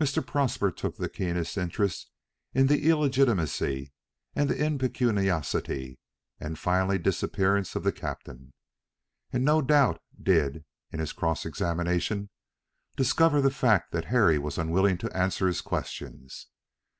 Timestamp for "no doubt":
9.44-10.00